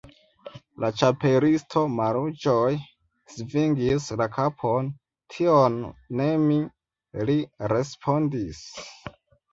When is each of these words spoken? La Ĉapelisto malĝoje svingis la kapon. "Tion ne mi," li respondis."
La 0.83 0.87
Ĉapelisto 1.01 1.81
malĝoje 1.97 2.79
svingis 3.33 4.07
la 4.23 4.27
kapon. 4.37 4.89
"Tion 5.35 5.77
ne 6.23 6.29
mi," 6.47 6.57
li 7.29 7.37
respondis." 7.75 8.65